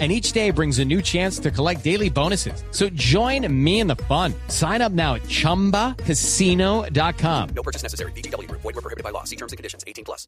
and 0.00 0.10
each 0.10 0.32
day 0.32 0.50
brings 0.50 0.80
a 0.80 0.84
new 0.84 1.00
chance 1.00 1.38
to 1.38 1.52
collect 1.52 1.84
daily 1.84 2.10
bonuses. 2.10 2.64
So 2.72 2.88
join 2.90 3.46
me 3.64 3.78
in 3.78 3.86
the 3.86 3.94
fun. 3.94 4.34
Sign 4.48 4.82
up 4.82 4.90
now 4.90 5.14
at 5.14 5.22
ChumbaCasino.com. 5.22 7.48
No 7.54 7.62
purchase 7.62 7.84
necessary. 7.84 8.10
BGW. 8.12 8.50
Void 8.50 8.64
were 8.64 8.72
prohibited 8.72 9.04
by 9.04 9.10
law. 9.10 9.22
See 9.22 9.36
terms 9.36 9.52
and 9.52 9.56
conditions. 9.56 9.84
18 9.86 10.04
plus. 10.04 10.26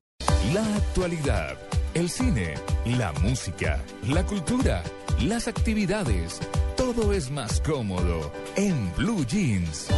La 0.54 0.64
actualidad, 0.76 1.56
el 1.94 2.08
cine, 2.08 2.54
la 2.84 3.12
música, 3.14 3.80
la 4.08 4.22
cultura, 4.22 4.84
las 5.20 5.48
actividades. 5.48 6.40
Todo 6.76 7.12
es 7.12 7.30
más 7.30 7.60
cómodo 7.60 8.30
en 8.56 8.92
Blue 8.96 9.24
Jeans. 9.26 9.88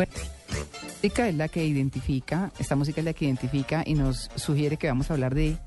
Bueno, 0.00 0.14
música 0.82 1.28
es 1.28 1.34
la 1.34 1.48
que 1.48 1.62
identifica, 1.62 2.50
esta 2.58 2.74
música 2.74 3.02
es 3.02 3.04
la 3.04 3.12
que 3.12 3.26
identifica 3.26 3.82
y 3.84 3.92
nos 3.92 4.30
sugiere 4.34 4.78
que 4.78 4.86
vamos 4.86 5.10
a 5.10 5.12
hablar 5.12 5.34
de, 5.34 5.58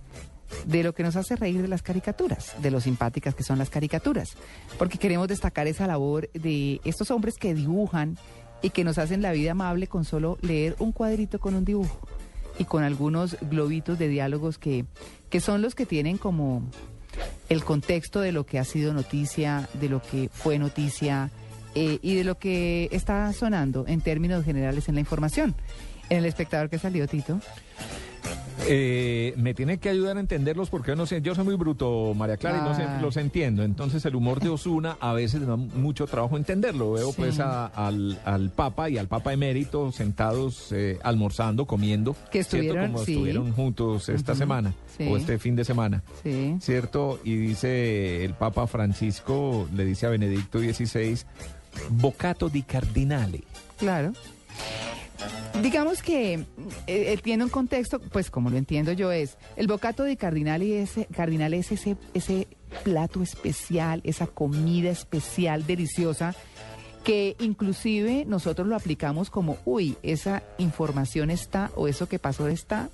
de 0.66 0.82
lo 0.82 0.96
que 0.96 1.04
nos 1.04 1.16
hace 1.16 1.36
reír 1.36 1.62
de 1.62 1.68
las 1.68 1.84
caricaturas, 1.84 2.56
de 2.60 2.72
lo 2.72 2.82
simpáticas 2.82 3.36
que 3.36 3.44
son 3.44 3.60
las 3.60 3.70
caricaturas, 3.70 4.36
porque 4.80 4.98
queremos 4.98 5.28
destacar 5.28 5.68
esa 5.68 5.86
labor 5.86 6.32
de 6.32 6.82
estos 6.84 7.12
hombres 7.12 7.36
que 7.36 7.54
dibujan 7.54 8.18
y 8.64 8.72
que 8.72 8.84
nos 8.84 8.98
hacen 8.98 9.22
la 9.22 9.34
vida 9.34 9.52
amable 9.52 9.86
con 9.86 10.04
solo 10.04 10.40
leer 10.42 10.76
un 10.80 10.94
cuadrito 10.94 11.40
con 11.40 11.54
un 11.54 11.64
dibujo 11.64 12.00
y 12.58 12.66
con 12.66 12.82
algunos 12.82 13.38
globitos 13.40 14.00
de 14.00 14.08
diálogos 14.08 14.58
que, 14.58 14.88
que 15.30 15.42
son 15.42 15.62
los 15.62 15.76
que 15.76 15.86
tienen 15.86 16.18
como 16.18 16.64
el 17.50 17.64
contexto 17.64 18.20
de 18.20 18.32
lo 18.32 18.48
que 18.48 18.58
ha 18.58 18.64
sido 18.64 18.94
noticia, 18.94 19.70
de 19.76 19.90
lo 19.90 20.02
que 20.02 20.28
fue 20.34 20.58
noticia 20.58 21.30
eh, 21.76 22.00
y 22.02 22.16
de 22.16 22.24
lo 22.24 22.38
que 22.38 22.90
está 22.92 23.32
sonando 23.34 23.86
en 23.88 24.02
términos 24.02 24.44
generales 24.46 24.88
en 24.90 24.96
la 24.96 25.02
información. 25.02 25.56
En 26.10 26.20
el 26.20 26.26
espectador 26.26 26.70
que 26.70 26.78
salió, 26.80 27.08
Tito. 27.08 27.40
Eh, 28.66 29.34
me 29.36 29.54
tiene 29.54 29.78
que 29.80 29.90
ayudar 29.90 30.16
a 30.16 30.20
entenderlos 30.22 30.70
porque 30.70 30.92
yo 30.92 30.96
no 30.96 31.06
sé, 31.06 31.22
yo 31.22 31.36
soy 31.36 31.44
muy 31.44 31.56
bruto, 31.56 32.14
María 32.16 32.38
Clara, 32.38 32.60
y 32.60 32.62
no 32.62 32.70
Ah. 32.70 32.76
siempre 32.76 33.02
los 33.02 33.18
entiendo. 33.18 33.64
Entonces 33.64 34.06
el 34.06 34.16
humor 34.16 34.40
de 34.40 34.48
Osuna 34.50 34.96
a 35.02 35.12
veces 35.12 35.46
da 35.46 35.58
mucho 35.58 36.08
trabajo 36.08 36.38
entenderlo. 36.38 36.94
Veo 36.94 37.10
Sí. 37.10 37.16
pues 37.18 37.40
a- 37.42 37.66
al, 37.66 38.18
al 38.24 38.52
Papa 38.52 38.90
y 38.90 38.98
al 38.98 39.08
Papa 39.08 39.34
emérito 39.34 39.92
sentados 39.92 40.72
eh, 40.72 40.98
almorzando, 41.04 41.66
comiendo. 41.66 42.16
Que 42.32 42.40
estuvieron, 42.40 42.94
Como 42.94 43.04
sí. 43.04 43.14
estuvieron 43.14 43.52
juntos 43.52 44.08
esta 44.08 44.34
semana 44.36 44.74
sí. 44.98 45.08
o 45.10 45.18
este 45.18 45.40
fin 45.40 45.56
de 45.58 45.66
semana. 45.66 46.02
Sí. 46.24 46.56
¿Cierto? 46.62 47.20
Y 47.26 47.36
dice 47.36 48.24
el 48.24 48.34
Papa 48.34 48.66
Francisco, 48.68 49.68
le 49.76 49.84
dice 49.84 50.06
a 50.06 50.10
Benedicto 50.10 50.60
XVI, 50.60 51.18
bocato 51.90 52.50
di 52.50 52.64
cardinale. 52.64 53.44
Claro. 53.78 54.14
Digamos 55.62 56.02
que 56.02 56.34
eh, 56.34 56.46
eh, 56.88 57.20
tiene 57.22 57.44
un 57.44 57.50
contexto, 57.50 58.00
pues 58.00 58.30
como 58.30 58.50
lo 58.50 58.58
entiendo 58.58 58.92
yo, 58.92 59.12
es 59.12 59.38
el 59.56 59.68
bocato 59.68 60.04
de 60.04 60.18
cardinal 60.18 60.64
y 60.64 60.74
ese 60.74 61.06
cardinal 61.06 61.54
es 61.54 61.72
ese, 61.72 61.96
ese 62.14 62.48
plato 62.84 63.22
especial, 63.22 64.02
esa 64.04 64.28
comida 64.28 64.90
especial, 64.90 65.66
deliciosa, 65.66 66.36
que 67.04 67.36
inclusive 67.40 68.26
nosotros 68.26 68.68
lo 68.68 68.76
aplicamos 68.76 69.30
como, 69.30 69.58
uy, 69.66 69.96
esa 70.04 70.42
información 70.58 71.30
está 71.30 71.72
o 71.76 71.88
eso 71.88 72.08
que 72.08 72.18
pasó 72.18 72.48
está 72.48 72.90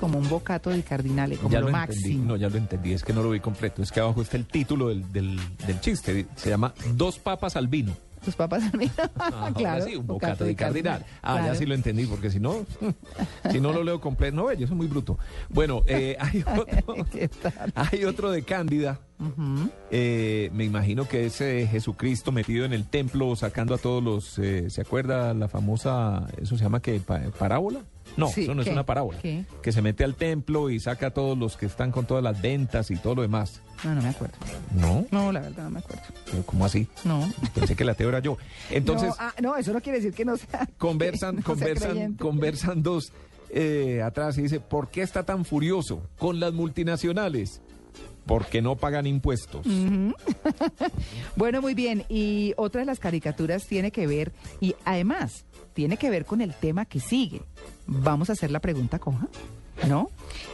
como 0.00 0.18
un 0.18 0.28
bocato 0.28 0.70
de 0.70 0.82
cardinal, 0.82 1.36
como 1.36 1.50
ya 1.50 1.60
lo, 1.60 1.66
lo 1.66 1.72
máximo. 1.72 2.06
entendí, 2.06 2.26
no, 2.26 2.36
ya 2.36 2.48
lo 2.48 2.56
entendí, 2.56 2.92
es 2.92 3.04
que 3.04 3.12
no 3.12 3.22
lo 3.22 3.30
vi 3.30 3.40
completo, 3.40 3.82
es 3.82 3.92
que 3.92 4.00
abajo 4.00 4.22
está 4.22 4.36
el 4.36 4.46
título 4.46 4.88
del, 4.88 5.12
del, 5.12 5.38
del 5.66 5.80
chiste, 5.80 6.26
se 6.36 6.48
llama 6.48 6.74
Dos 6.94 7.18
papas 7.18 7.54
al 7.54 7.68
vino. 7.68 7.94
Tus 8.24 8.36
papás 8.36 8.62
Ah, 9.18 9.30
ahora 9.32 9.52
claro. 9.52 9.84
sí, 9.84 9.96
un 9.96 10.06
bocato 10.06 10.44
de 10.44 10.54
cardinal. 10.54 11.04
Ah, 11.22 11.46
ya 11.46 11.54
sí 11.54 11.66
lo 11.66 11.74
entendí, 11.74 12.06
porque 12.06 12.30
si 12.30 12.40
no, 12.40 12.66
si 13.50 13.60
no 13.60 13.72
lo 13.72 13.82
leo 13.82 14.00
completo, 14.00 14.36
no, 14.36 14.52
yo 14.52 14.66
soy 14.66 14.76
muy 14.76 14.86
bruto. 14.86 15.18
Bueno, 15.48 15.82
eh, 15.86 16.16
hay, 16.20 16.42
otro, 16.42 17.06
hay 17.74 18.04
otro 18.04 18.30
de 18.30 18.42
Cándida, 18.42 19.00
eh, 19.90 20.50
me 20.54 20.64
imagino 20.64 21.06
que 21.06 21.26
es 21.26 21.40
eh, 21.40 21.68
Jesucristo 21.70 22.32
metido 22.32 22.64
en 22.64 22.72
el 22.72 22.86
templo 22.86 23.36
sacando 23.36 23.74
a 23.74 23.78
todos 23.78 24.02
los, 24.02 24.38
eh, 24.38 24.70
¿se 24.70 24.80
acuerda 24.80 25.34
la 25.34 25.48
famosa, 25.48 26.26
eso 26.40 26.56
se 26.56 26.64
llama 26.64 26.80
que 26.80 27.00
parábola? 27.38 27.80
No, 28.16 28.28
Sí, 28.28 28.42
eso 28.42 28.54
no 28.54 28.62
es 28.62 28.68
una 28.68 28.84
parábola. 28.84 29.18
¿Qué? 29.20 29.44
Que 29.62 29.72
se 29.72 29.82
mete 29.82 30.04
al 30.04 30.14
templo 30.14 30.70
y 30.70 30.80
saca 30.80 31.08
a 31.08 31.10
todos 31.10 31.38
los 31.38 31.56
que 31.56 31.66
están 31.66 31.92
con 31.92 32.06
todas 32.06 32.22
las 32.22 32.40
ventas 32.40 32.90
y 32.90 32.96
todo 32.96 33.14
lo 33.16 33.22
demás. 33.22 33.60
No, 33.84 33.94
no 33.94 34.02
me 34.02 34.08
acuerdo. 34.08 34.36
No, 34.74 35.06
No, 35.10 35.32
la 35.32 35.40
verdad 35.40 35.64
no 35.64 35.70
me 35.70 35.78
acuerdo. 35.78 36.02
pero 36.30 36.42
¿cómo 36.44 36.64
así? 36.64 36.86
No. 37.04 37.30
Pensé 37.54 37.74
que 37.76 37.84
la 37.84 37.94
teo 37.94 38.08
era 38.08 38.18
yo. 38.20 38.36
Entonces, 38.70 39.08
no, 39.08 39.14
ah, 39.18 39.34
no, 39.40 39.56
eso 39.56 39.72
no 39.72 39.80
quiere 39.80 39.98
decir 39.98 40.14
que 40.14 40.24
no 40.24 40.36
sea. 40.36 40.68
conversan, 40.78 41.36
no 41.36 41.42
conversan, 41.42 42.14
conversan 42.14 42.82
dos 42.82 43.12
eh, 43.50 44.02
atrás 44.02 44.38
y 44.38 44.42
dice, 44.42 44.60
¿por 44.60 44.90
qué 44.90 45.02
está 45.02 45.24
tan 45.24 45.44
furioso 45.44 46.02
con 46.18 46.40
las 46.40 46.52
multinacionales? 46.52 47.60
Porque 48.26 48.62
no 48.62 48.76
pagan 48.76 49.06
impuestos. 49.06 49.66
Bueno, 51.36 51.62
muy 51.62 51.74
bien. 51.74 52.04
Y 52.08 52.52
otra 52.56 52.80
de 52.80 52.86
las 52.86 52.98
caricaturas 52.98 53.66
tiene 53.66 53.90
que 53.92 54.06
ver, 54.06 54.32
y 54.60 54.74
además, 54.84 55.46
tiene 55.72 55.96
que 55.96 56.10
ver 56.10 56.24
con 56.24 56.40
el 56.40 56.54
tema 56.54 56.84
que 56.84 57.00
sigue. 57.00 57.42
Vamos 57.86 58.28
a 58.30 58.34
hacer 58.34 58.50
la 58.50 58.60
pregunta 58.60 58.98
coja, 58.98 59.28
¿no? 59.88 60.10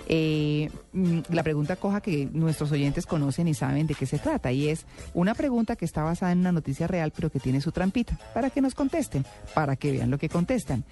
Eh, 0.09 0.71
mm, 0.93 1.21
la 1.31 1.43
pregunta 1.43 1.77
coja 1.77 2.01
que 2.01 2.29
nuestros 2.33 2.71
oyentes 2.73 3.07
conocen 3.07 3.49
y 3.49 3.55
saben 3.55 3.87
de 3.87 3.95
qué 3.95 4.07
se 4.07 4.19
trata. 4.19 4.53
Y 4.53 4.69
es 4.69 4.87
una 5.15 5.35
pregunta 5.35 5.77
que 5.77 5.85
está 5.85 6.03
basada 6.03 6.33
en 6.33 6.39
una 6.39 6.53
noticia 6.53 6.87
real, 6.87 7.13
pero 7.15 7.31
que 7.31 7.41
tiene 7.41 7.61
su 7.61 7.73
trampita, 7.73 8.19
para 8.35 8.51
que 8.51 8.61
nos 8.61 8.75
contesten, 8.75 9.25
para 9.55 9.77
que 9.77 9.93
vean 9.93 10.11
lo 10.11 10.19
que 10.19 10.29
contestan. 10.29 10.85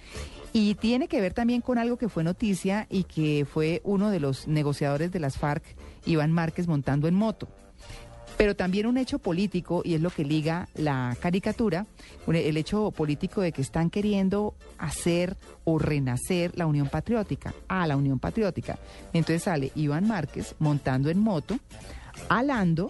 Y 0.53 0.75
tiene 0.75 1.07
que 1.07 1.21
ver 1.21 1.33
también 1.33 1.61
con 1.61 1.77
algo 1.77 1.97
que 1.97 2.09
fue 2.09 2.23
noticia 2.23 2.87
y 2.89 3.03
que 3.03 3.45
fue 3.51 3.81
uno 3.83 4.09
de 4.09 4.19
los 4.19 4.47
negociadores 4.47 5.11
de 5.11 5.19
las 5.19 5.37
FARC, 5.37 5.63
Iván 6.05 6.31
Márquez, 6.31 6.67
montando 6.67 7.07
en 7.07 7.15
moto 7.15 7.47
pero 8.37 8.55
también 8.55 8.85
un 8.85 8.97
hecho 8.97 9.19
político, 9.19 9.81
y 9.85 9.93
es 9.93 10.01
lo 10.01 10.09
que 10.09 10.23
liga 10.25 10.67
la 10.75 11.15
caricatura, 11.21 11.85
el 12.27 12.57
hecho 12.57 12.91
político 12.91 13.41
de 13.41 13.51
que 13.51 13.61
están 13.61 13.89
queriendo 13.89 14.53
hacer 14.77 15.37
o 15.63 15.79
renacer 15.79 16.51
la 16.57 16.65
Unión 16.67 16.89
Patriótica, 16.89 17.53
a 17.67 17.87
la 17.87 17.95
Unión 17.95 18.19
Patriótica. 18.19 18.77
Entonces 19.13 19.43
sale 19.43 19.71
Iván 19.75 20.07
Márquez 20.07 20.55
montando 20.59 21.09
en 21.09 21.19
moto, 21.19 21.57
alando 22.29 22.89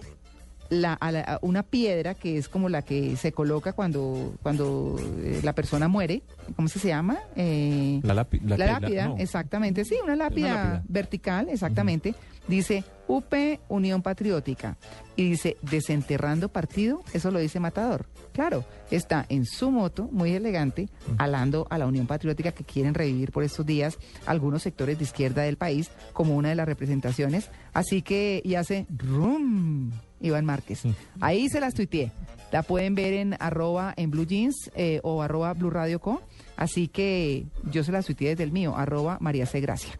la, 0.68 0.94
a 0.94 1.12
la- 1.12 1.20
a 1.20 1.38
una 1.42 1.62
piedra 1.62 2.14
que 2.14 2.38
es 2.38 2.48
como 2.48 2.68
la 2.68 2.82
que 2.82 3.16
se 3.16 3.30
coloca 3.30 3.72
cuando, 3.72 4.34
cuando 4.42 4.96
eh, 5.22 5.38
la 5.44 5.52
persona 5.52 5.86
muere, 5.86 6.22
¿cómo 6.56 6.66
se 6.66 6.88
llama? 6.88 7.18
Eh, 7.36 8.00
La, 8.02 8.14
lápi- 8.14 8.40
la, 8.44 8.56
lápida, 8.56 9.06
no. 9.08 9.16
exactamente, 9.18 9.84
sí, 9.84 9.94
una 10.02 10.16
lápida, 10.16 10.48
lápida. 10.54 10.82
vertical, 10.88 11.48
exactamente. 11.50 12.16
Dice 12.48 12.82
UP 13.08 13.34
Unión 13.68 14.02
Patriótica. 14.02 14.76
Y 15.16 15.30
dice 15.30 15.56
desenterrando 15.62 16.48
partido, 16.48 17.02
eso 17.12 17.30
lo 17.30 17.38
dice 17.38 17.60
Matador. 17.60 18.06
Claro, 18.32 18.64
está 18.90 19.24
en 19.28 19.46
su 19.46 19.70
moto, 19.70 20.08
muy 20.12 20.32
elegante, 20.32 20.88
alando 21.16 21.66
a 21.70 21.78
la 21.78 21.86
Unión 21.86 22.06
Patriótica 22.06 22.52
que 22.52 22.64
quieren 22.64 22.94
revivir 22.94 23.32
por 23.32 23.44
estos 23.44 23.64
días 23.64 23.98
algunos 24.26 24.62
sectores 24.62 24.98
de 24.98 25.04
izquierda 25.04 25.42
del 25.42 25.56
país 25.56 25.90
como 26.12 26.36
una 26.36 26.50
de 26.50 26.54
las 26.54 26.66
representaciones. 26.66 27.50
Así 27.72 28.02
que, 28.02 28.42
y 28.44 28.56
hace 28.56 28.86
rum, 28.90 29.90
Iván 30.20 30.44
Márquez. 30.44 30.82
Ahí 31.20 31.48
se 31.48 31.60
las 31.60 31.74
tuiteé. 31.74 32.12
La 32.52 32.62
pueden 32.62 32.94
ver 32.94 33.14
en 33.14 33.36
arroba 33.40 33.92
en 33.96 34.10
blue 34.10 34.26
jeans 34.26 34.70
eh, 34.74 35.00
o 35.02 35.22
arroba 35.22 35.52
blue 35.54 35.70
radio 35.70 35.98
co. 35.98 36.22
Así 36.56 36.88
que 36.88 37.46
yo 37.70 37.84
se 37.84 37.92
las 37.92 38.06
tuiteé 38.06 38.30
desde 38.30 38.44
el 38.44 38.52
mío, 38.52 38.76
arroba 38.76 39.18
María 39.20 39.46
C. 39.46 39.60
Gracia. 39.60 39.92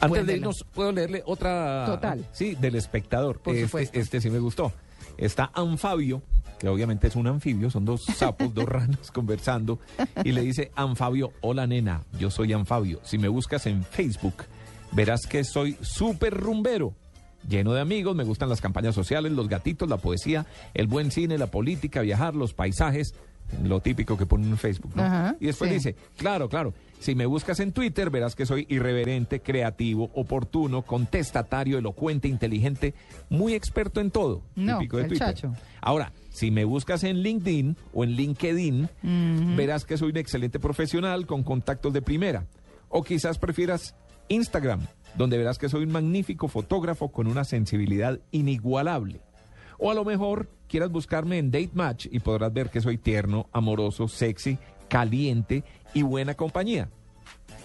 Antes 0.00 0.26
de 0.26 0.36
irnos, 0.36 0.64
¿puedo 0.72 0.92
leerle 0.92 1.22
otra? 1.26 1.84
Total. 1.86 2.26
Sí, 2.32 2.54
del 2.54 2.74
espectador. 2.74 3.40
Por 3.40 3.54
este, 3.54 3.66
supuesto. 3.66 3.98
este 3.98 4.20
sí 4.20 4.30
me 4.30 4.38
gustó. 4.38 4.72
Está 5.18 5.50
Anfabio, 5.54 6.22
que 6.58 6.68
obviamente 6.68 7.06
es 7.06 7.16
un 7.16 7.26
anfibio, 7.26 7.70
son 7.70 7.84
dos 7.84 8.04
sapos, 8.04 8.52
dos 8.52 8.64
ranas 8.68 9.10
conversando, 9.10 9.78
y 10.24 10.32
le 10.32 10.42
dice, 10.42 10.70
Anfabio, 10.74 11.32
hola 11.40 11.66
nena, 11.66 12.02
yo 12.18 12.30
soy 12.30 12.52
Anfabio. 12.52 13.00
Si 13.02 13.18
me 13.18 13.28
buscas 13.28 13.66
en 13.66 13.84
Facebook, 13.84 14.44
verás 14.92 15.26
que 15.26 15.44
soy 15.44 15.76
súper 15.80 16.34
rumbero. 16.34 16.94
lleno 17.48 17.72
de 17.72 17.80
amigos, 17.80 18.16
me 18.16 18.24
gustan 18.24 18.48
las 18.48 18.60
campañas 18.60 18.94
sociales, 18.94 19.32
los 19.32 19.48
gatitos, 19.48 19.88
la 19.88 19.98
poesía, 19.98 20.46
el 20.74 20.86
buen 20.86 21.10
cine, 21.10 21.38
la 21.38 21.46
política, 21.46 22.00
viajar, 22.00 22.34
los 22.34 22.54
paisajes, 22.54 23.14
lo 23.62 23.80
típico 23.80 24.16
que 24.16 24.26
ponen 24.26 24.50
en 24.50 24.58
Facebook, 24.58 24.92
¿no? 24.94 25.02
Ajá, 25.02 25.36
y 25.40 25.46
después 25.46 25.70
sí. 25.70 25.76
dice, 25.76 25.96
claro, 26.16 26.48
claro, 26.48 26.74
si 26.98 27.14
me 27.14 27.26
buscas 27.26 27.60
en 27.60 27.72
Twitter 27.72 28.10
verás 28.10 28.34
que 28.34 28.46
soy 28.46 28.66
irreverente, 28.68 29.40
creativo, 29.40 30.10
oportuno, 30.14 30.82
contestatario, 30.82 31.78
elocuente, 31.78 32.28
inteligente, 32.28 32.94
muy 33.28 33.54
experto 33.54 34.00
en 34.00 34.10
todo. 34.10 34.42
No, 34.54 34.78
típico 34.78 34.96
de 34.96 35.04
el 35.04 35.08
Twitter. 35.10 35.28
chacho. 35.28 35.52
Ahora, 35.80 36.12
si 36.30 36.50
me 36.50 36.64
buscas 36.64 37.04
en 37.04 37.18
LinkedIn 37.22 37.76
o 37.94 38.04
en 38.04 38.10
LinkedIn, 38.12 38.88
verás 39.56 39.84
que 39.84 39.96
soy 39.96 40.10
un 40.10 40.16
excelente 40.16 40.58
profesional 40.58 41.26
con 41.26 41.42
contactos 41.42 41.92
de 41.92 42.02
primera. 42.02 42.46
O 42.88 43.02
quizás 43.02 43.38
prefieras 43.38 43.94
Instagram, 44.28 44.80
donde 45.16 45.38
verás 45.38 45.58
que 45.58 45.68
soy 45.68 45.84
un 45.84 45.92
magnífico 45.92 46.48
fotógrafo 46.48 47.10
con 47.10 47.26
una 47.26 47.44
sensibilidad 47.44 48.20
inigualable. 48.32 49.20
O 49.78 49.90
a 49.90 49.94
lo 49.94 50.04
mejor 50.04 50.48
quieras 50.68 50.90
buscarme 50.90 51.38
en 51.38 51.50
Date 51.50 51.70
Match 51.74 52.06
y 52.10 52.20
podrás 52.20 52.52
ver 52.52 52.70
que 52.70 52.80
soy 52.80 52.98
tierno, 52.98 53.48
amoroso, 53.52 54.08
sexy, 54.08 54.58
caliente 54.88 55.64
y 55.94 56.02
buena 56.02 56.34
compañía. 56.34 56.88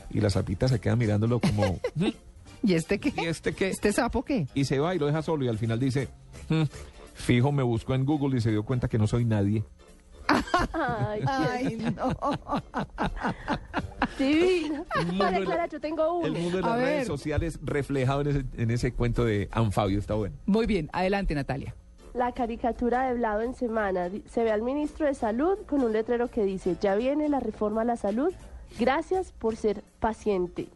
Y 0.09 0.19
la 0.21 0.29
sapita 0.29 0.67
se 0.67 0.79
queda 0.79 0.95
mirándolo 0.95 1.39
como, 1.39 1.79
"Mm, 1.95 2.07
¿Y 2.63 2.73
este 2.73 2.99
qué? 2.99 3.13
¿y 3.17 3.25
este 3.25 3.53
qué? 3.53 3.69
¿Este 3.69 3.91
sapo 3.91 4.23
qué? 4.23 4.47
y 4.53 4.65
se 4.65 4.79
va 4.79 4.93
y 4.93 4.99
lo 4.99 5.07
deja 5.07 5.21
solo 5.21 5.45
y 5.45 5.47
al 5.47 5.57
final 5.57 5.79
dice, 5.79 6.09
"Hmm, 6.49 6.63
fijo, 7.13 7.51
me 7.51 7.63
buscó 7.63 7.95
en 7.95 8.05
Google 8.05 8.37
y 8.37 8.41
se 8.41 8.51
dio 8.51 8.63
cuenta 8.63 8.87
que 8.87 8.97
no 8.97 9.07
soy 9.07 9.25
nadie. 9.25 9.63
Ay, 10.73 11.21
Ay, 11.27 11.93
no. 11.95 12.15
divino. 14.19 14.85
la- 15.17 15.39
Clara, 15.41 15.67
yo 15.67 15.79
tengo 15.79 16.23
El 16.25 16.31
uno. 16.31 16.39
mundo 16.39 16.57
de 16.59 16.63
A 16.63 16.67
las 16.69 16.77
redes 16.79 16.97
ver. 16.99 17.05
sociales 17.07 17.59
reflejado 17.63 18.21
en 18.21 18.27
ese, 18.27 18.43
en 18.57 18.71
ese 18.71 18.93
cuento 18.93 19.25
de 19.25 19.49
Anfabio, 19.51 19.99
está 19.99 20.13
bueno. 20.13 20.35
Muy 20.45 20.65
bien, 20.67 20.89
adelante 20.93 21.33
Natalia. 21.35 21.75
La 22.13 22.31
caricatura 22.33 23.03
de 23.07 23.13
Blado 23.15 23.41
en 23.41 23.53
semana. 23.55 24.09
Se 24.29 24.43
ve 24.43 24.51
al 24.51 24.61
ministro 24.61 25.05
de 25.05 25.13
Salud 25.13 25.57
con 25.67 25.81
un 25.83 25.93
letrero 25.93 26.27
que 26.29 26.43
dice, 26.43 26.75
ya 26.81 26.95
viene 26.95 27.29
la 27.29 27.39
reforma 27.39 27.81
a 27.81 27.85
la 27.85 27.95
salud. 27.95 28.33
Gracias 28.79 29.31
por 29.31 29.55
ser 29.55 29.83
paciente. 29.99 30.67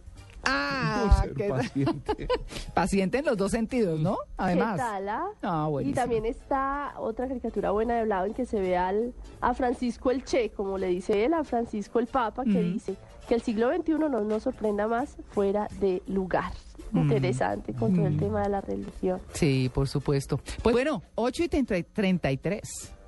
Ah, 0.48 1.06
Por 1.08 1.22
ser 1.24 1.34
qué- 1.34 1.50
paciente. 1.50 2.28
paciente 2.76 3.18
en 3.18 3.26
los 3.26 3.36
dos 3.36 3.50
sentidos, 3.52 4.00
¿no? 4.00 4.18
Además. 4.38 4.74
¿Qué 4.76 4.78
tal? 4.82 5.10
ah? 5.10 5.26
Ah, 5.42 5.70
y 5.84 5.92
también 5.92 6.24
está 6.26 6.94
otra 7.00 7.28
caricatura 7.28 7.72
buena 7.72 7.96
de 7.96 8.04
Blado 8.04 8.26
en 8.28 8.34
que 8.36 8.46
se 8.46 8.60
ve 8.62 8.78
al, 8.78 9.14
a 9.42 9.54
Francisco 9.56 10.12
el 10.12 10.24
Che, 10.24 10.52
como 10.52 10.78
le 10.78 10.88
dice 10.88 11.26
él, 11.26 11.34
a 11.34 11.44
Francisco 11.44 11.98
el 12.00 12.06
Papa, 12.08 12.44
que 12.44 12.52
Ujú. 12.52 12.60
dice 12.74 12.96
que 13.28 13.34
el 13.34 13.42
siglo 13.42 13.76
XXI 13.76 13.94
no 13.94 14.08
nos 14.10 14.44
sorprenda 14.44 14.88
más 14.88 15.18
fuera 15.32 15.68
de 15.80 16.04
lugar. 16.06 16.52
Interesante 16.94 17.74
con 17.74 17.94
todo 17.96 18.08
el 18.08 18.18
tema 18.18 18.42
de 18.44 18.50
la 18.50 18.62
religión. 18.62 19.20
Sí, 19.34 19.70
por 19.74 19.88
supuesto. 19.88 20.40
Pues 20.62 20.74
bueno, 20.74 21.02
8 21.16 21.44
y 21.44 21.48
30 21.48 21.76
33. 21.94 22.62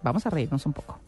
Vamos 0.04 0.26
a 0.26 0.30
reírnos 0.30 0.66
un 0.66 0.74
poco. 0.74 1.00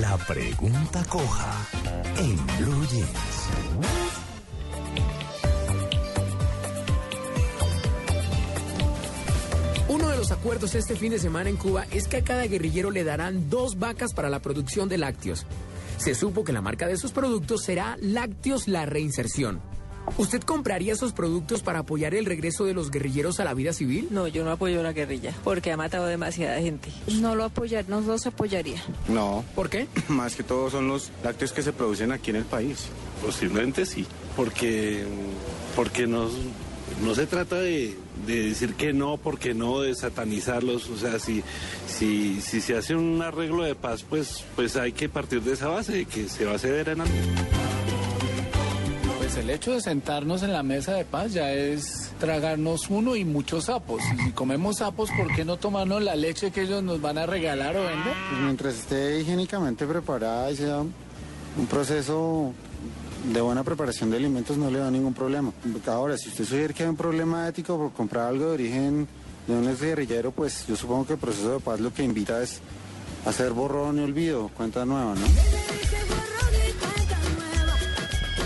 La 0.00 0.16
pregunta 0.16 1.02
coja 1.08 1.68
en 2.18 2.36
Blue 2.58 2.86
Jeans. 2.86 3.42
Uno 9.88 10.08
de 10.08 10.16
los 10.16 10.32
acuerdos 10.32 10.74
este 10.74 10.96
fin 10.96 11.10
de 11.10 11.18
semana 11.18 11.50
en 11.50 11.56
Cuba 11.56 11.84
es 11.90 12.08
que 12.08 12.16
a 12.16 12.24
cada 12.24 12.46
guerrillero 12.46 12.90
le 12.90 13.04
darán 13.04 13.50
dos 13.50 13.78
vacas 13.78 14.14
para 14.14 14.30
la 14.30 14.40
producción 14.40 14.88
de 14.88 14.96
lácteos. 14.96 15.44
Se 16.02 16.16
supo 16.16 16.42
que 16.42 16.52
la 16.52 16.60
marca 16.60 16.88
de 16.88 16.96
sus 16.96 17.12
productos 17.12 17.62
será 17.62 17.96
Lácteos 18.00 18.66
La 18.66 18.86
Reinserción. 18.86 19.60
¿Usted 20.18 20.42
compraría 20.42 20.94
esos 20.94 21.12
productos 21.12 21.62
para 21.62 21.78
apoyar 21.78 22.12
el 22.16 22.26
regreso 22.26 22.64
de 22.64 22.74
los 22.74 22.90
guerrilleros 22.90 23.38
a 23.38 23.44
la 23.44 23.54
vida 23.54 23.72
civil? 23.72 24.08
No, 24.10 24.26
yo 24.26 24.42
no 24.42 24.50
apoyo 24.50 24.80
a 24.80 24.82
la 24.82 24.92
guerrilla 24.92 25.32
porque 25.44 25.70
ha 25.70 25.76
matado 25.76 26.06
demasiada 26.06 26.60
gente. 26.60 26.90
No 27.20 27.36
lo 27.36 27.44
apoyar, 27.44 27.88
no 27.88 28.00
los 28.00 28.26
apoyaría. 28.26 28.82
No, 29.06 29.44
¿Por 29.54 29.70
qué? 29.70 29.86
más 30.08 30.34
que 30.34 30.42
todo 30.42 30.70
son 30.70 30.88
los 30.88 31.12
lácteos 31.22 31.52
que 31.52 31.62
se 31.62 31.72
producen 31.72 32.10
aquí 32.10 32.30
en 32.30 32.36
el 32.36 32.46
país. 32.46 32.88
Posiblemente 33.24 33.86
sí, 33.86 34.04
porque, 34.34 35.04
porque 35.76 36.08
no, 36.08 36.28
no 37.02 37.14
se 37.14 37.26
trata 37.26 37.56
de, 37.56 37.96
de 38.26 38.48
decir 38.48 38.74
que 38.74 38.92
no, 38.92 39.16
porque 39.16 39.54
no, 39.54 39.80
de 39.80 39.94
satanizarlos. 39.94 40.88
O 40.88 40.96
sea, 40.96 41.18
si, 41.18 41.42
si, 41.86 42.40
si 42.40 42.60
se 42.60 42.76
hace 42.76 42.94
un 42.94 43.20
arreglo 43.22 43.64
de 43.64 43.74
paz, 43.74 44.04
pues, 44.08 44.44
pues 44.56 44.76
hay 44.76 44.92
que 44.92 45.08
partir 45.08 45.42
de 45.42 45.52
esa 45.52 45.68
base, 45.68 45.92
de 45.92 46.04
que 46.04 46.28
se 46.28 46.44
va 46.44 46.54
a 46.54 46.58
ceder 46.58 46.88
en 46.90 47.00
algo. 47.02 47.14
Pues 49.18 49.36
el 49.36 49.50
hecho 49.50 49.72
de 49.72 49.80
sentarnos 49.80 50.42
en 50.42 50.52
la 50.52 50.62
mesa 50.62 50.94
de 50.94 51.04
paz 51.04 51.32
ya 51.32 51.52
es 51.52 52.12
tragarnos 52.18 52.88
uno 52.90 53.16
y 53.16 53.24
muchos 53.24 53.64
sapos. 53.64 54.02
Y 54.14 54.24
si 54.24 54.30
comemos 54.32 54.78
sapos, 54.78 55.10
¿por 55.16 55.34
qué 55.34 55.44
no 55.44 55.56
tomarnos 55.56 56.02
la 56.02 56.14
leche 56.14 56.50
que 56.50 56.62
ellos 56.62 56.82
nos 56.82 57.00
van 57.00 57.18
a 57.18 57.26
regalar 57.26 57.76
o 57.76 57.82
vender? 57.82 58.14
Pues 58.30 58.42
mientras 58.42 58.74
esté 58.74 59.20
higiénicamente 59.20 59.86
preparada 59.86 60.50
y 60.50 60.56
sea 60.56 60.78
un 60.80 61.66
proceso 61.68 62.52
de 63.24 63.40
buena 63.40 63.62
preparación 63.62 64.10
de 64.10 64.16
alimentos, 64.16 64.56
no 64.56 64.70
le 64.70 64.78
da 64.78 64.90
ningún 64.90 65.14
problema. 65.14 65.52
Ahora, 65.86 66.16
si 66.16 66.28
usted 66.28 66.44
sugiere 66.44 66.74
que 66.74 66.82
hay 66.82 66.88
un 66.88 66.96
problema 66.96 67.48
ético 67.48 67.76
por 67.76 67.92
comprar 67.92 68.28
algo 68.28 68.46
de 68.46 68.52
origen 68.52 69.08
de 69.46 69.54
un 69.54 69.76
guerrillero, 69.76 70.32
pues 70.32 70.66
yo 70.66 70.76
supongo 70.76 71.06
que 71.06 71.12
el 71.14 71.18
proceso 71.18 71.52
de 71.54 71.60
paz 71.60 71.80
lo 71.80 71.92
que 71.92 72.02
invita 72.02 72.42
es 72.42 72.60
hacer 73.24 73.52
borrón 73.52 73.98
y 73.98 74.02
olvido, 74.02 74.50
cuenta 74.56 74.84
nueva, 74.84 75.14
¿no? 75.14 75.26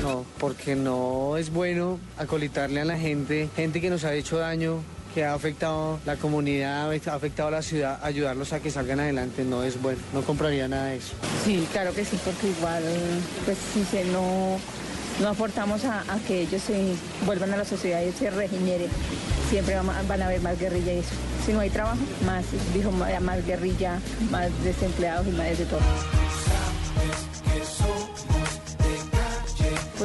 No, 0.03 0.25
porque 0.39 0.77
no 0.77 1.37
es 1.37 1.53
bueno 1.53 1.99
acolitarle 2.17 2.81
a 2.81 2.85
la 2.85 2.97
gente, 2.97 3.49
gente 3.57 3.81
que 3.81 3.91
nos 3.91 4.05
ha 4.05 4.15
hecho 4.15 4.39
daño, 4.39 4.79
que 5.17 5.25
ha 5.25 5.33
afectado 5.33 5.99
la 6.05 6.17
comunidad, 6.17 6.93
ha 6.93 7.15
afectado 7.15 7.51
la 7.51 7.63
ciudad, 7.63 7.99
ayudarlos 8.03 8.53
a 8.53 8.61
que 8.61 8.71
salgan 8.71 9.01
adelante 9.01 9.45
no 9.45 9.63
es 9.63 9.81
bueno. 9.81 9.99
No 10.13 10.21
compraría 10.21 10.69
nada 10.69 10.89
de 10.89 10.97
eso. 10.99 11.15
Sí, 11.43 11.67
claro 11.73 11.95
que 11.95 12.05
sí, 12.05 12.19
porque 12.23 12.49
igual, 12.49 12.83
pues 13.47 13.57
si 13.73 13.83
se 13.85 14.05
no, 14.05 14.59
no 15.23 15.29
aportamos 15.31 15.87
a, 15.87 16.05
que 16.29 16.43
ellos 16.43 16.61
se 16.61 16.93
vuelvan 17.25 17.55
a 17.55 17.57
la 17.57 17.65
sociedad 17.65 18.03
y 18.03 18.13
se 18.13 18.29
regeneren, 18.29 18.91
siempre 19.49 19.77
van, 19.77 20.21
a- 20.21 20.27
haber 20.27 20.43
más 20.43 20.59
guerrilla 20.61 20.93
y 20.93 20.99
eso. 20.99 21.15
Si 21.47 21.55
no 21.55 21.61
hay 21.61 21.71
trabajo, 21.71 21.97
más, 22.27 22.45
dijo, 22.75 22.91
más 22.93 23.47
guerrilla, 23.47 23.99
más 24.31 24.51
desempleados 24.65 25.27
y 25.29 25.31
más 25.31 25.57
de 25.57 25.65
todo. 25.65 25.81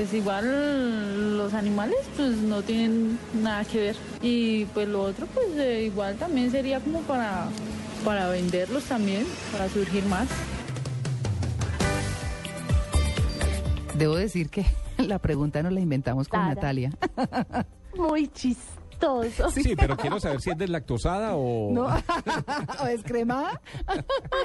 Pues 0.01 0.15
igual 0.15 1.37
los 1.37 1.53
animales 1.53 1.95
pues 2.17 2.35
no 2.35 2.63
tienen 2.63 3.19
nada 3.39 3.63
que 3.63 3.79
ver. 3.79 3.95
Y 4.23 4.65
pues 4.65 4.87
lo 4.87 5.03
otro 5.03 5.27
pues 5.27 5.45
eh, 5.57 5.83
igual 5.83 6.15
también 6.15 6.49
sería 6.49 6.79
como 6.79 7.01
para, 7.01 7.45
para 8.03 8.27
venderlos 8.29 8.85
también, 8.85 9.27
para 9.51 9.69
surgir 9.69 10.03
más. 10.05 10.27
Debo 13.95 14.15
decir 14.15 14.49
que 14.49 14.65
la 14.97 15.19
pregunta 15.19 15.61
nos 15.61 15.71
la 15.71 15.81
inventamos 15.81 16.27
con. 16.27 16.39
Natalia. 16.47 16.89
Muy 17.95 18.27
chistoso. 19.01 19.49
Sí, 19.51 19.75
pero 19.75 19.97
quiero 19.97 20.19
saber 20.19 20.41
si 20.41 20.51
es 20.51 20.57
deslactosada 20.57 21.35
o... 21.35 21.71
¿No? 21.71 21.87
¿O 22.81 22.85
descremada? 22.85 23.61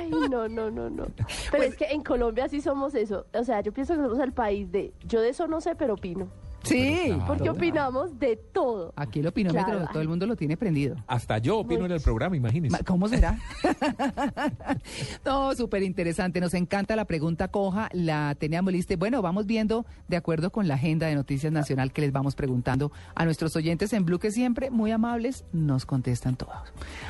Ay, 0.01 0.11
no, 0.11 0.49
no, 0.49 0.71
no, 0.71 0.91
no. 0.91 1.07
Pero 1.51 1.65
es 1.65 1.77
que 1.77 1.87
en 1.87 2.03
Colombia 2.03 2.49
sí 2.49 2.61
somos 2.61 2.95
eso. 2.95 3.27
O 3.33 3.45
sea, 3.45 3.61
yo 3.61 3.73
pienso 3.73 3.95
que 3.95 4.03
somos 4.03 4.19
el 4.19 4.33
país 4.33 4.71
de, 4.71 4.93
yo 5.05 5.21
de 5.21 5.31
eso 5.31 5.47
no 5.47 5.61
sé, 5.61 5.75
pero 5.75 5.95
opino. 5.95 6.29
Sí. 6.67 7.17
Porque 7.27 7.49
opinamos 7.51 8.19
de 8.19 8.37
todo. 8.37 8.93
Aquí 8.97 9.21
el 9.21 9.27
opinómetro, 9.27 9.73
Claro. 9.73 9.89
todo 9.93 10.03
el 10.03 10.09
mundo 10.09 10.27
lo 10.27 10.37
tiene 10.37 10.57
prendido. 10.57 10.97
Hasta 11.07 11.39
yo 11.39 11.59
opino 11.59 11.87
en 11.87 11.93
el 11.93 12.01
programa, 12.01 12.37
imagínese. 12.37 12.73
Ma- 12.77 12.85
¿Cómo 12.85 13.09
será? 13.09 13.39
no, 15.25 15.55
súper 15.55 15.83
interesante. 15.83 16.41
Nos 16.41 16.55
encanta 16.55 16.97
la 16.97 17.05
pregunta 17.05 17.49
coja. 17.49 17.89
La 17.93 18.35
teníamos 18.39 18.73
lista. 18.73 18.95
Bueno, 18.97 19.23
vamos 19.23 19.47
viendo 19.47 19.87
de 20.09 20.17
acuerdo 20.17 20.51
con 20.51 20.69
la 20.69 20.75
agenda 20.75 21.07
de 21.07 21.15
Noticias 21.15 21.53
Nacional 21.53 21.93
que 21.93 22.03
les 22.03 22.13
vamos 22.13 22.35
preguntando 22.35 22.93
a 23.15 23.25
nuestros 23.25 23.57
oyentes 23.57 23.93
en 23.93 24.05
Blue, 24.05 24.19
que 24.19 24.31
siempre, 24.31 24.71
muy 24.71 24.91
amables, 24.91 25.45
nos 25.53 25.87
contestan 25.87 26.37
todos. 26.37 26.55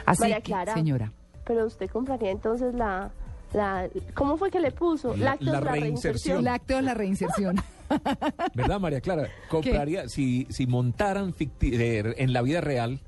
Así 0.05 0.23
María 0.23 0.41
que, 0.41 0.55
señora. 0.75 1.13
Pero 1.45 1.67
usted 1.67 1.89
compraría 1.91 2.31
entonces 2.31 2.75
la, 2.75 3.11
la 3.53 3.88
¿cómo 4.15 4.37
fue 4.37 4.50
que 4.50 4.61
le 4.61 4.71
puso? 4.71 5.17
La- 5.17 5.31
Lácteos, 5.33 5.53
la 5.53 5.61
reinserción. 5.61 6.45
Lácteo 6.45 6.81
la 6.81 6.95
reinserción. 6.95 7.57
¿Verdad, 8.55 8.81
María 8.81 9.00
Clara? 9.00 9.29
Compraría, 9.49 10.09
si, 10.09 10.47
si 10.50 10.67
montaran 10.67 11.33
ficti- 11.33 11.73
eh, 11.79 12.15
en 12.19 12.33
la 12.33 12.43
vida 12.43 12.61
real 12.61 13.00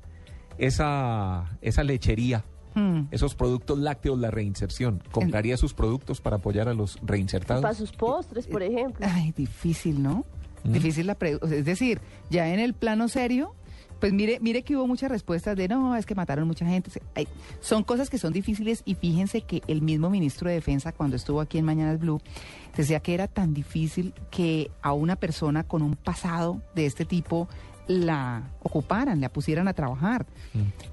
esa, 0.57 1.57
esa 1.61 1.83
lechería, 1.83 2.43
Mm. 2.75 3.07
esos 3.09 3.33
productos 3.33 3.79
lácteos, 3.79 4.19
la 4.19 4.29
reinserción, 4.29 5.01
¿compraría 5.11 5.57
sus 5.57 5.73
productos 5.73 6.21
para 6.21 6.35
apoyar 6.35 6.69
a 6.69 6.73
los 6.75 6.99
reinsertados? 7.01 7.63
Para 7.63 7.73
sus 7.73 7.91
postres, 7.91 8.45
por 8.45 8.61
ejemplo. 8.61 9.05
Ay, 9.09 9.31
difícil, 9.35 10.01
¿no? 10.03 10.23
Mm. 10.63 10.71
Difícil 10.73 11.07
la 11.07 11.15
pregunta. 11.15 11.53
Es 11.53 11.65
decir, 11.65 11.99
ya 12.29 12.53
en 12.53 12.59
el 12.59 12.75
plano 12.75 13.07
serio, 13.07 13.55
Pues 13.99 14.13
mire, 14.13 14.39
mire 14.39 14.63
que 14.63 14.75
hubo 14.75 14.87
muchas 14.87 15.11
respuestas 15.11 15.57
de 15.57 15.67
no, 15.67 15.95
es 15.95 16.05
que 16.05 16.15
mataron 16.15 16.47
mucha 16.47 16.65
gente. 16.65 16.89
Ay, 17.15 17.27
son 17.59 17.83
cosas 17.83 18.09
que 18.09 18.17
son 18.17 18.33
difíciles 18.33 18.81
y 18.85 18.95
fíjense 18.95 19.41
que 19.41 19.61
el 19.67 19.81
mismo 19.81 20.09
ministro 20.09 20.49
de 20.49 20.55
Defensa 20.55 20.91
cuando 20.91 21.15
estuvo 21.15 21.41
aquí 21.41 21.57
en 21.57 21.65
Mañanas 21.65 21.99
Blue 21.99 22.21
decía 22.75 22.99
que 23.01 23.13
era 23.13 23.27
tan 23.27 23.53
difícil 23.53 24.13
que 24.31 24.71
a 24.81 24.93
una 24.93 25.15
persona 25.17 25.63
con 25.63 25.81
un 25.81 25.95
pasado 25.95 26.61
de 26.75 26.85
este 26.85 27.05
tipo 27.05 27.49
la 27.87 28.43
ocuparan, 28.61 29.19
la 29.19 29.29
pusieran 29.29 29.67
a 29.67 29.73
trabajar. 29.73 30.25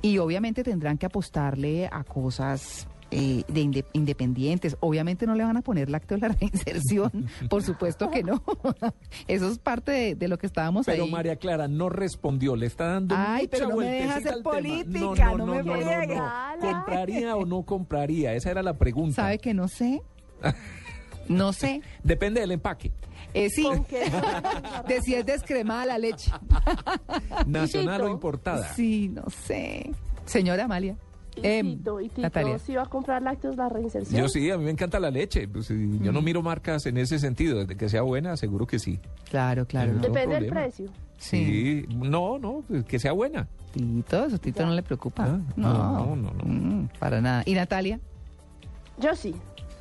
Y 0.02 0.18
obviamente 0.18 0.64
tendrán 0.64 0.96
que 0.98 1.06
apostarle 1.06 1.86
a 1.86 2.02
cosas 2.04 2.88
eh, 3.10 3.42
de 3.48 3.60
inde- 3.62 3.84
independientes. 3.92 4.76
Obviamente 4.80 5.26
no 5.26 5.34
le 5.34 5.44
van 5.44 5.56
a 5.56 5.62
poner 5.62 5.88
lácteo 5.90 6.18
la 6.18 6.28
reinserción, 6.40 7.26
por 7.48 7.62
supuesto 7.62 8.10
que 8.10 8.22
no. 8.22 8.42
Eso 9.28 9.48
es 9.48 9.58
parte 9.58 9.92
de, 9.92 10.14
de 10.14 10.28
lo 10.28 10.38
que 10.38 10.46
estábamos 10.46 10.86
Pero 10.86 11.04
ahí. 11.04 11.10
María 11.10 11.36
Clara 11.36 11.68
no 11.68 11.88
respondió, 11.88 12.56
le 12.56 12.66
está 12.66 12.86
dando 12.86 13.14
Ay, 13.16 13.42
mucha 13.44 13.50
pero 13.56 13.68
no 13.70 13.76
me 13.76 13.86
deja 13.86 14.16
hacer 14.16 14.32
al 14.32 14.42
tema. 14.42 14.50
política, 14.50 15.34
no 15.36 15.46
me 15.46 15.62
friegue. 15.62 16.20
¿Compraría 16.60 17.36
o 17.36 17.44
no 17.46 17.62
compraría? 17.64 18.34
Esa 18.34 18.50
era 18.50 18.62
la 18.62 18.76
pregunta. 18.76 19.16
¿Sabe 19.22 19.38
que 19.38 19.54
no 19.54 19.68
sé? 19.68 20.02
No 21.28 21.52
sé. 21.52 21.82
Depende 22.02 22.40
del 22.40 22.52
empaque. 22.52 22.92
Eh, 23.34 23.50
sí, 23.50 23.66
de 24.88 25.00
si 25.02 25.14
es 25.14 25.26
descremada 25.26 25.84
la 25.84 25.98
leche. 25.98 26.30
Nacional 27.46 28.02
o 28.02 28.08
importada. 28.08 28.72
Sí, 28.74 29.08
no 29.08 29.24
sé. 29.28 29.90
Señora 30.24 30.64
Amalia. 30.64 30.96
Em, 31.42 31.66
Y 31.66 31.76
Tito, 31.76 32.00
y 32.00 32.08
Tito, 32.08 32.22
Natalia. 32.22 32.58
si 32.58 32.74
va 32.74 32.82
a 32.82 32.86
comprar 32.86 33.22
lácteos 33.22 33.56
la 33.56 33.68
reinserción. 33.68 34.20
Yo 34.22 34.28
sí, 34.28 34.50
a 34.50 34.56
mí 34.58 34.64
me 34.64 34.70
encanta 34.70 34.98
la 34.98 35.10
leche. 35.10 35.46
Pues, 35.48 35.66
sí, 35.66 35.98
Yo 36.02 36.12
no 36.12 36.22
miro 36.22 36.42
marcas 36.42 36.86
en 36.86 36.96
ese 36.96 37.18
sentido. 37.18 37.58
Desde 37.58 37.76
que 37.76 37.88
sea 37.88 38.02
buena, 38.02 38.36
seguro 38.36 38.66
que 38.66 38.78
sí. 38.78 38.98
Claro, 39.30 39.66
claro. 39.66 39.92
No 39.92 40.00
Depende 40.00 40.36
del 40.36 40.46
precio. 40.46 40.86
Sí. 41.18 41.86
No, 41.94 42.38
no, 42.38 42.62
pues, 42.66 42.84
que 42.84 42.98
sea 42.98 43.12
buena. 43.12 43.48
Tito, 43.72 44.24
eso 44.24 44.38
Tito 44.38 44.64
no 44.64 44.72
le 44.72 44.82
preocupa. 44.82 45.24
Ah, 45.24 45.38
no, 45.56 46.16
no, 46.16 46.16
no, 46.16 46.32
no. 46.32 46.44
Mm, 46.44 46.88
para 46.98 47.20
nada. 47.20 47.42
¿Y 47.44 47.54
Natalia? 47.54 48.00
Yo 48.98 49.14
sí. 49.14 49.34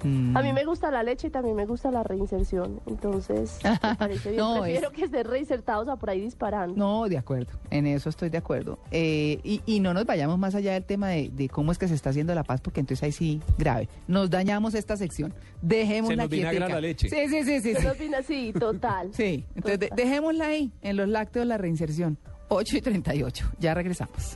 Mm. 0.05 0.37
A 0.37 0.41
mí 0.41 0.53
me 0.53 0.63
gusta 0.65 0.91
la 0.91 1.03
leche 1.03 1.27
y 1.27 1.29
también 1.31 1.55
me 1.55 1.65
gusta 1.65 1.91
la 1.91 2.03
reinserción. 2.03 2.79
Entonces, 2.85 3.59
me 3.83 3.95
parece 3.95 4.29
bien. 4.31 4.39
No, 4.41 4.61
Prefiero 4.61 4.91
que 4.91 5.05
estén 5.05 5.25
reinsertados 5.25 5.87
a 5.87 5.95
por 5.95 6.09
ahí 6.09 6.21
disparando. 6.21 6.75
No, 6.77 7.07
de 7.09 7.17
acuerdo. 7.17 7.51
En 7.69 7.87
eso 7.87 8.09
estoy 8.09 8.29
de 8.29 8.37
acuerdo. 8.37 8.79
Eh, 8.91 9.39
y, 9.43 9.61
y 9.65 9.79
no 9.79 9.93
nos 9.93 10.05
vayamos 10.05 10.37
más 10.37 10.55
allá 10.55 10.73
del 10.73 10.83
tema 10.85 11.09
de, 11.09 11.29
de 11.33 11.49
cómo 11.49 11.71
es 11.71 11.77
que 11.77 11.87
se 11.87 11.93
está 11.95 12.09
haciendo 12.11 12.33
la 12.35 12.43
paz, 12.43 12.61
porque 12.61 12.79
entonces 12.79 13.03
ahí 13.03 13.11
sí, 13.11 13.41
grave. 13.57 13.89
Nos 14.07 14.29
dañamos 14.29 14.73
esta 14.75 14.95
sección. 14.97 15.33
Dejémosla 15.61 16.15
Se 16.15 16.17
nos 16.17 16.29
quietica. 16.29 16.69
la 16.69 16.81
leche. 16.81 17.09
Sí, 17.09 17.27
sí, 17.29 17.43
sí, 17.43 17.61
sí. 17.75 18.13
Así, 18.17 18.53
total. 18.53 19.09
Sí, 19.13 19.45
entonces 19.55 19.79
de- 19.79 19.89
dejémosla 19.95 20.47
ahí, 20.47 20.71
en 20.81 20.97
los 20.97 21.07
lácteos, 21.09 21.45
la 21.45 21.57
reinserción. 21.57 22.17
8 22.47 22.77
y 22.77 22.81
38. 22.81 23.51
Ya 23.59 23.73
regresamos. 23.73 24.33